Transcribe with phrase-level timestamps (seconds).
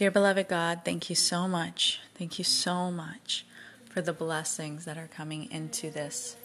[0.00, 2.00] Dear beloved God, thank you so much.
[2.14, 3.44] Thank you so much
[3.90, 6.36] for the blessings that are coming into this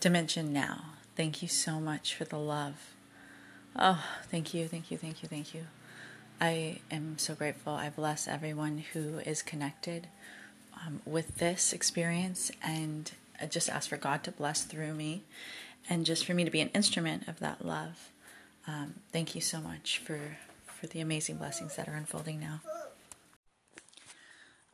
[0.00, 0.84] dimension now.
[1.16, 2.92] Thank you so much for the love.
[3.74, 5.62] Oh, thank you, thank you, thank you, thank you.
[6.42, 7.72] I am so grateful.
[7.72, 10.08] I bless everyone who is connected
[10.86, 13.10] um, with this experience and
[13.40, 15.22] I just ask for God to bless through me
[15.88, 18.10] and just for me to be an instrument of that love.
[18.66, 20.20] Um, thank you so much for,
[20.66, 22.60] for the amazing blessings that are unfolding now.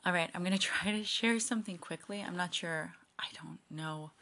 [0.06, 2.24] All right, I'm going to try to share something quickly.
[2.26, 4.12] I'm not sure, I don't know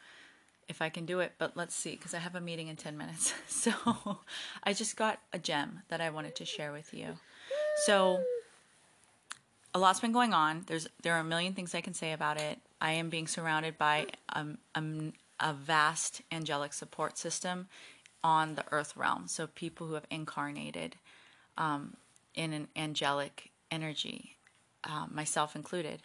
[0.67, 2.97] if I can do it, but let's see because I have a meeting in 10
[2.97, 3.33] minutes.
[3.47, 4.19] So
[4.63, 7.17] I just got a gem that I wanted to share with you.
[7.85, 8.21] So
[9.73, 10.63] a lot's been going on.
[10.67, 12.59] There's there are a million things I can say about it.
[12.79, 17.67] I am being surrounded by um, um, a vast angelic support system
[18.23, 19.27] on the earth realm.
[19.27, 20.95] So people who have incarnated
[21.57, 21.95] um,
[22.35, 24.34] in an angelic energy,
[24.85, 26.01] uh, myself included.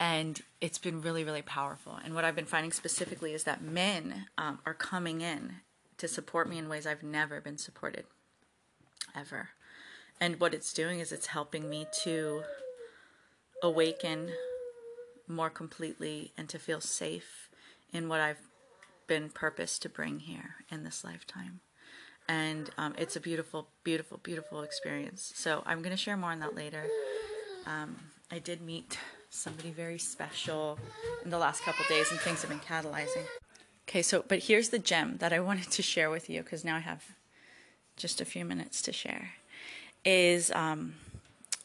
[0.00, 1.98] And it's been really, really powerful.
[2.04, 5.56] And what I've been finding specifically is that men um, are coming in
[5.98, 8.04] to support me in ways I've never been supported,
[9.14, 9.50] ever.
[10.20, 12.42] And what it's doing is it's helping me to
[13.62, 14.30] awaken
[15.28, 17.48] more completely and to feel safe
[17.92, 18.40] in what I've
[19.06, 21.60] been purposed to bring here in this lifetime.
[22.28, 25.32] And um, it's a beautiful, beautiful, beautiful experience.
[25.34, 26.86] So I'm going to share more on that later.
[27.66, 27.96] Um,
[28.30, 28.98] I did meet
[29.30, 30.78] somebody very special
[31.24, 33.24] in the last couple days, and things have been catalyzing.
[33.88, 36.76] Okay, so but here's the gem that I wanted to share with you because now
[36.76, 37.04] I have
[37.96, 39.30] just a few minutes to share.
[40.04, 40.94] Is um,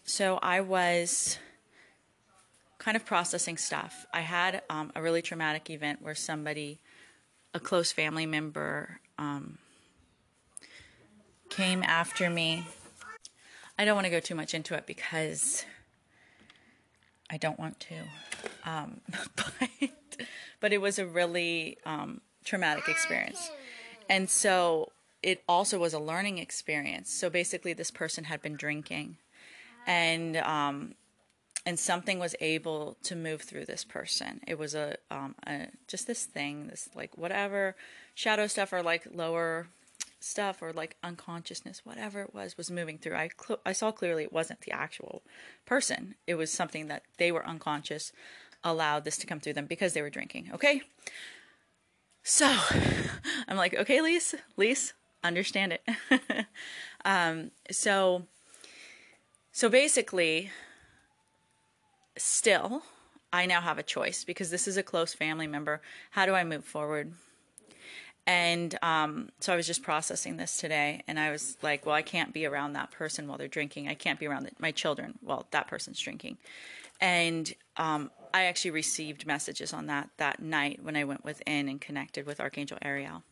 [0.06, 1.38] so I was
[2.78, 4.06] kind of processing stuff.
[4.14, 6.80] I had um, a really traumatic event where somebody,
[7.54, 9.58] a close family member, um,
[11.50, 12.66] came after me.
[13.78, 15.66] I don't want to go too much into it because
[17.30, 17.96] I don't want to.
[18.66, 19.02] Um,
[19.36, 19.90] but,
[20.60, 23.52] but it was a really um, traumatic experience.
[24.10, 27.12] And so it also was a learning experience.
[27.12, 29.18] So basically, this person had been drinking.
[29.86, 30.96] And um,
[31.66, 34.40] and something was able to move through this person.
[34.48, 37.76] It was a, um, a just this thing, this like whatever
[38.16, 39.68] shadow stuff or like lower
[40.20, 43.16] stuff or like unconsciousness, whatever it was, was moving through.
[43.16, 45.24] I cl- I saw clearly it wasn't the actual
[45.66, 46.16] person.
[46.28, 48.12] It was something that they were unconscious,
[48.64, 50.50] allowed this to come through them because they were drinking.
[50.54, 50.82] Okay.
[52.24, 52.54] So
[53.48, 54.94] I'm like, okay, Lise, Lise,
[55.24, 55.88] understand it.
[57.06, 58.28] um, so,
[59.52, 60.52] so basically,
[62.18, 62.84] still,
[63.32, 65.82] I now have a choice because this is a close family member.
[66.12, 67.14] How do I move forward?
[68.30, 72.04] And um, so I was just processing this today, and I was like, well, I
[72.04, 73.88] can't be around that person while they're drinking.
[73.88, 76.38] I can't be around the, my children while that person's drinking.
[77.02, 81.82] And um, I actually received messages on that that night when I went within and
[81.82, 83.24] connected with Archangel Ariel.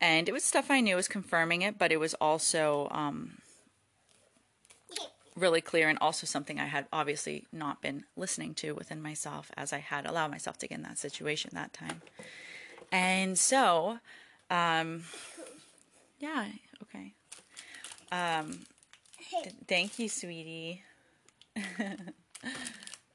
[0.00, 3.38] And it was stuff I knew was confirming it, but it was also um,
[5.36, 9.72] really clear and also something I had obviously not been listening to within myself as
[9.72, 12.02] I had allowed myself to get in that situation that time.
[12.92, 13.98] And so,
[14.50, 15.04] um,
[16.18, 16.46] yeah,
[16.82, 17.12] okay.
[18.10, 18.60] Um,
[19.42, 20.82] th- thank you, sweetie.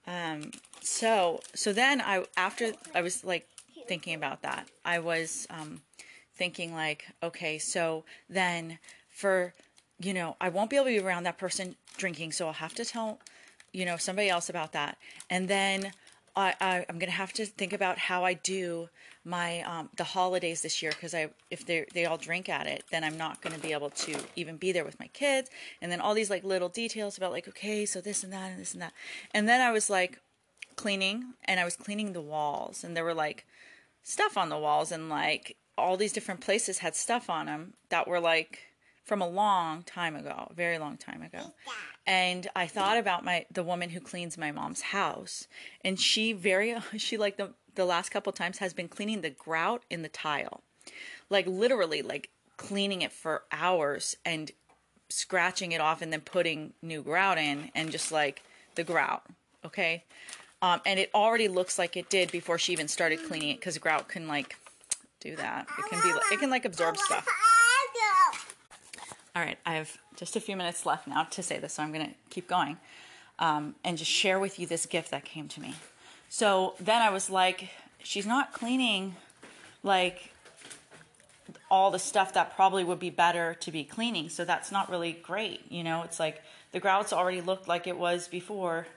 [0.07, 3.47] um, so, so then I, after I was like
[3.87, 5.81] thinking about that, I was, um,
[6.35, 9.53] thinking like, okay, so then for
[9.99, 12.73] you know, I won't be able to be around that person drinking, so I'll have
[12.75, 13.19] to tell,
[13.71, 14.97] you know, somebody else about that.
[15.29, 15.93] And then
[16.35, 18.89] I, I am gonna have to think about how I do
[19.23, 22.83] my um, the holidays this year because I if they they all drink at it,
[22.91, 25.49] then I'm not gonna be able to even be there with my kids.
[25.81, 28.59] And then all these like little details about like okay, so this and that and
[28.59, 28.93] this and that.
[29.33, 30.19] And then I was like
[30.75, 33.45] cleaning and I was cleaning the walls and there were like
[34.03, 38.07] stuff on the walls and like all these different places had stuff on them that
[38.07, 38.59] were like
[39.03, 41.53] from a long time ago, very long time ago.
[42.07, 45.47] And I thought about my the woman who cleans my mom's house,
[45.83, 49.83] and she very she like the the last couple times has been cleaning the grout
[49.89, 50.61] in the tile,
[51.29, 54.51] like literally like cleaning it for hours and
[55.09, 58.43] scratching it off and then putting new grout in and just like
[58.75, 59.23] the grout,
[59.63, 60.03] okay.
[60.61, 63.77] Um, and it already looks like it did before she even started cleaning it because
[63.77, 64.55] grout can like
[65.19, 65.67] do that.
[65.77, 67.27] It can be it can like absorb stuff.
[69.35, 71.91] All right, I have just a few minutes left now to say this, so I'm
[71.91, 72.77] going to keep going
[73.37, 75.75] um, and just share with you this gift that came to me.
[76.29, 77.69] So then I was like,
[78.01, 79.17] she's not cleaning
[79.83, 80.31] like
[81.69, 85.11] all the stuff that probably would be better to be cleaning, so that's not really
[85.11, 85.69] great.
[85.69, 86.41] You know, it's like
[86.71, 88.87] the grouts already looked like it was before,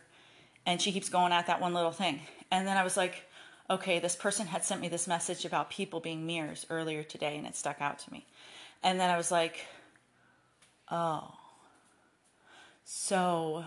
[0.65, 2.21] and she keeps going at that one little thing.
[2.53, 3.25] And then I was like,
[3.69, 7.45] okay, this person had sent me this message about people being mirrors earlier today, and
[7.45, 8.25] it stuck out to me.
[8.85, 9.67] And then I was like,
[10.91, 11.35] oh.
[12.85, 13.65] So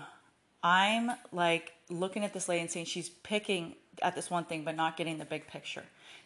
[0.64, 4.76] I'm like looking at this lady and saying she's picking at this one thing, but
[4.76, 5.84] not getting the big picture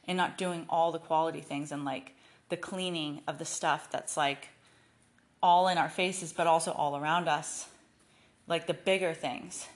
[0.08, 2.14] and not doing all the quality things and like
[2.50, 4.50] the cleaning of the stuff that's like
[5.42, 7.68] all in our faces, but also all around us,
[8.48, 9.68] like the bigger things,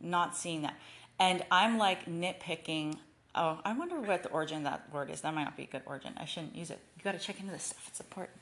[0.00, 0.74] not seeing that.
[1.18, 2.96] And I'm like nitpicking.
[3.34, 5.20] Oh, I wonder what the origin of that word is.
[5.22, 6.14] That might not be a good origin.
[6.16, 6.80] I shouldn't use it.
[6.96, 7.84] You got to check into this stuff.
[7.88, 8.38] It's important.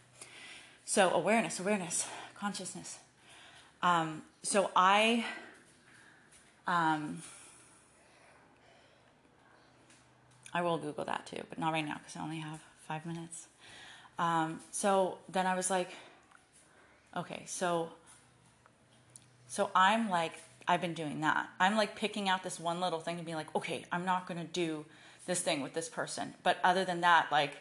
[0.85, 2.99] So awareness, awareness, consciousness.
[3.83, 5.25] Um, so I,
[6.67, 7.23] um,
[10.53, 13.47] I will Google that too, but not right now because I only have five minutes.
[14.19, 15.91] Um, so then I was like,
[17.17, 17.91] okay, so
[19.49, 20.35] so I'm like,
[20.69, 21.49] I've been doing that.
[21.59, 24.45] I'm like picking out this one little thing and being like, okay, I'm not gonna
[24.45, 24.85] do
[25.27, 26.35] this thing with this person.
[26.43, 27.57] But other than that, like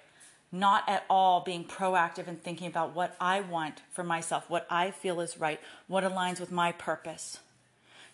[0.52, 4.92] not at all being proactive and thinking about what I want for myself, what I
[4.92, 7.40] feel is right, what aligns with my purpose.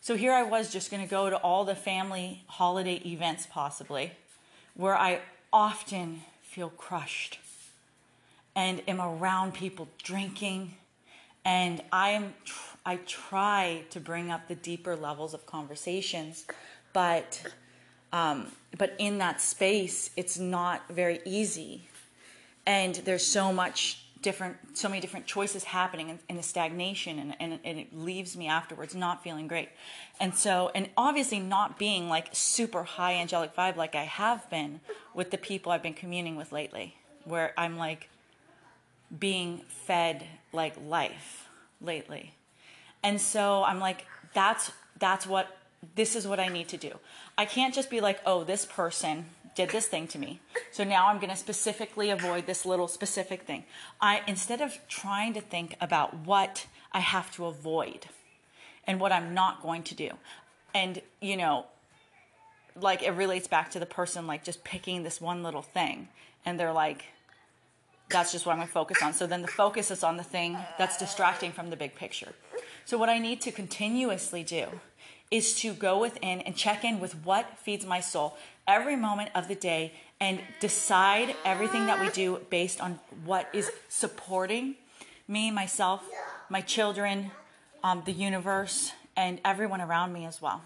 [0.01, 4.11] So here I was just going to go to all the family holiday events, possibly,
[4.75, 5.21] where I
[5.51, 7.39] often feel crushed
[8.55, 10.75] and am around people drinking.
[11.43, 12.33] And I'm,
[12.85, 16.45] I try to bring up the deeper levels of conversations,
[16.93, 17.41] but,
[18.11, 21.87] um, but in that space, it's not very easy
[22.65, 27.35] and there's so much different so many different choices happening in, in the stagnation and,
[27.39, 29.69] and, and, it leaves me afterwards not feeling great.
[30.19, 34.79] And so and obviously not being like super high angelic vibe like i have been
[35.13, 38.09] with the people i've been communing with lately where i'm like
[39.19, 41.47] being fed like life
[41.79, 42.33] lately.
[43.03, 45.55] And so i'm like that's that's what
[45.93, 46.93] this is what i need to do.
[47.37, 49.25] I can't just be like oh this person
[49.55, 50.39] did this thing to me.
[50.71, 53.63] So now I'm going to specifically avoid this little specific thing.
[54.01, 58.07] I instead of trying to think about what I have to avoid
[58.85, 60.11] and what I'm not going to do.
[60.73, 61.65] And you know,
[62.79, 66.09] like it relates back to the person like just picking this one little thing
[66.45, 67.05] and they're like
[68.09, 69.13] that's just what I'm going to focus on.
[69.13, 72.33] So then the focus is on the thing that's distracting from the big picture.
[72.85, 74.67] So what I need to continuously do
[75.35, 79.49] is to go within and check in with what feeds my soul every moment of
[79.49, 79.91] the day
[80.21, 84.75] and decide everything that we do based on what is supporting
[85.27, 86.07] me, myself,
[86.49, 87.31] my children,
[87.83, 90.61] um, the universe, and everyone around me as well.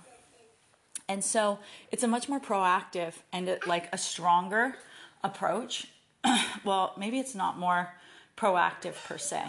[1.08, 1.58] And so
[1.92, 4.76] it's a much more proactive and like a stronger
[5.24, 5.88] approach.
[6.64, 7.90] well, maybe it's not more
[8.38, 9.46] proactive per se.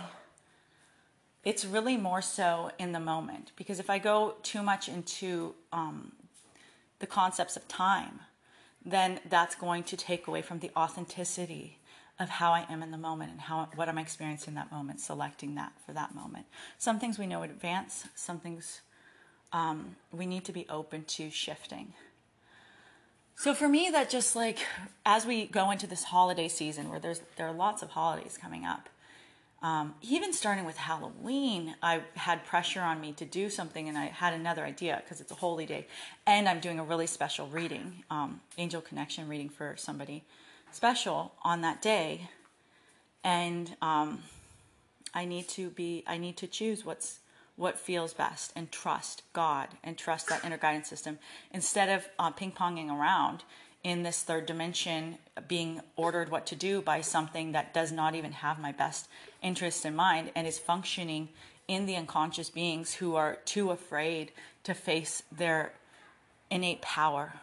[1.44, 6.12] It's really more so in the moment because if I go too much into um,
[6.98, 8.20] the concepts of time,
[8.84, 11.78] then that's going to take away from the authenticity
[12.18, 15.00] of how I am in the moment and how what I'm experiencing in that moment,
[15.00, 16.44] selecting that for that moment.
[16.76, 18.82] Some things we know in advance, some things
[19.52, 21.94] um, we need to be open to shifting.
[23.34, 24.58] So for me, that just like
[25.06, 28.66] as we go into this holiday season, where there's there are lots of holidays coming
[28.66, 28.90] up,
[29.62, 34.06] um, even starting with Halloween, I had pressure on me to do something, and I
[34.06, 35.86] had another idea because it's a holy day,
[36.26, 40.24] and I'm doing a really special reading, um, angel connection reading for somebody
[40.72, 42.30] special on that day,
[43.22, 44.22] and um,
[45.12, 47.18] I need to be, I need to choose what's
[47.56, 51.18] what feels best and trust God and trust that inner guidance system
[51.52, 53.44] instead of uh, ping ponging around
[53.82, 55.16] in this third dimension
[55.48, 59.08] being ordered what to do by something that does not even have my best
[59.42, 61.28] interest in mind and is functioning
[61.66, 64.32] in the unconscious beings who are too afraid
[64.64, 65.72] to face their
[66.50, 67.34] innate power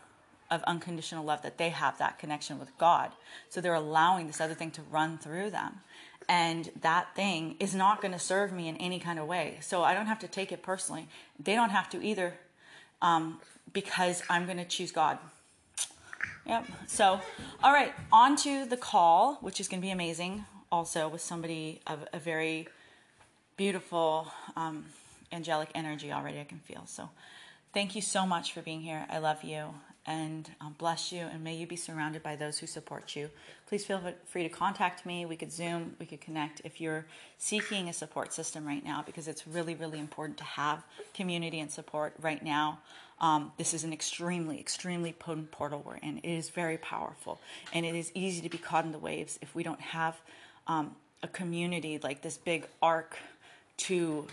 [0.52, 3.12] of unconditional love that they have that connection with God.
[3.50, 5.82] So they're allowing this other thing to run through them.
[6.30, 9.58] And that thing is not going to serve me in any kind of way.
[9.62, 11.08] So I don't have to take it personally.
[11.40, 12.34] They don't have to either
[13.02, 13.40] um,
[13.72, 15.20] because I'm going to choose God.
[16.48, 16.66] Yep.
[16.88, 17.20] So,
[17.62, 21.82] all right, on to the call, which is going to be amazing also with somebody
[21.88, 22.68] of a very
[23.58, 24.86] beautiful um,
[25.32, 26.84] angelic energy already I can feel.
[26.86, 27.10] So,
[27.74, 29.06] thank you so much for being here.
[29.10, 29.74] I love you
[30.08, 33.30] and um, bless you, and may you be surrounded by those who support you.
[33.68, 35.26] Please feel free to contact me.
[35.26, 37.06] We could Zoom, we could connect if you're
[37.38, 40.84] seeking a support system right now, because it's really, really important to have
[41.14, 42.80] community and support right now.
[43.20, 46.20] Um, this is an extremely, extremely potent portal we're in.
[46.20, 47.42] It is very powerful,
[47.74, 50.16] and it is easy to be caught in the waves if we don't have
[50.68, 53.18] um, a community like this big ark
[53.78, 54.28] to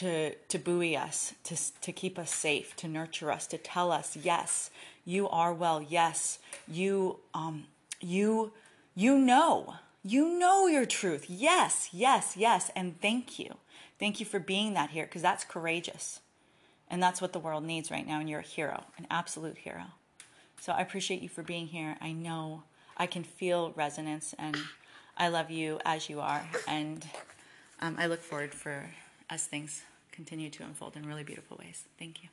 [0.00, 4.16] to to buoy us, to to keep us safe, to nurture us, to tell us,
[4.16, 4.70] yes,
[5.04, 5.82] you are well.
[5.82, 7.64] Yes, you um
[8.00, 8.52] you
[8.94, 9.74] you know.
[10.02, 11.26] You know your truth.
[11.28, 13.56] Yes, yes, yes, and thank you.
[13.98, 16.20] Thank you for being that here because that's courageous.
[16.88, 19.84] And that's what the world needs right now and you're a hero, an absolute hero.
[20.58, 21.98] So I appreciate you for being here.
[22.00, 22.62] I know
[22.96, 24.56] I can feel resonance and
[25.18, 27.06] I love you as you are and
[27.80, 28.90] um, I look forward for
[29.28, 29.82] as things
[30.20, 31.84] continue to unfold in really beautiful ways.
[31.98, 32.30] Thank you.